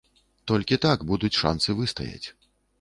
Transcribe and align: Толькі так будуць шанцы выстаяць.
Толькі 0.51 0.79
так 0.85 1.05
будуць 1.13 1.33
шанцы 1.43 1.79
выстаяць. 1.85 2.27